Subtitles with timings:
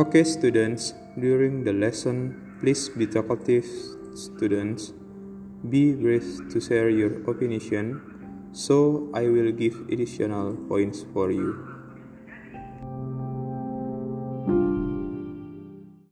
[0.00, 3.68] Okay, students, during the lesson, please be talkative,
[4.14, 4.94] students.
[5.68, 8.00] Be brave to share your opinion,
[8.52, 11.79] so I will give additional points for you.